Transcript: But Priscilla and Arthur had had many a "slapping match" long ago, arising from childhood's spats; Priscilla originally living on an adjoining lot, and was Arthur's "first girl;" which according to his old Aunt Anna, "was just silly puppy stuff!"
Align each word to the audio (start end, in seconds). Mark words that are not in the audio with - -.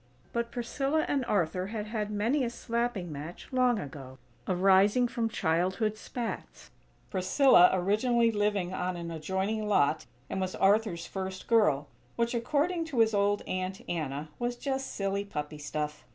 But 0.33 0.49
Priscilla 0.51 1.05
and 1.07 1.23
Arthur 1.25 1.67
had 1.67 1.85
had 1.85 2.09
many 2.09 2.43
a 2.43 2.49
"slapping 2.49 3.11
match" 3.11 3.47
long 3.51 3.77
ago, 3.77 4.17
arising 4.47 5.07
from 5.07 5.29
childhood's 5.29 5.99
spats; 6.01 6.71
Priscilla 7.11 7.69
originally 7.71 8.31
living 8.31 8.73
on 8.73 8.97
an 8.97 9.11
adjoining 9.11 9.67
lot, 9.67 10.07
and 10.27 10.41
was 10.41 10.55
Arthur's 10.55 11.05
"first 11.05 11.45
girl;" 11.45 11.87
which 12.15 12.33
according 12.33 12.83
to 12.85 12.97
his 12.97 13.13
old 13.13 13.43
Aunt 13.45 13.81
Anna, 13.87 14.29
"was 14.39 14.55
just 14.55 14.91
silly 14.91 15.23
puppy 15.23 15.59
stuff!" 15.59 16.03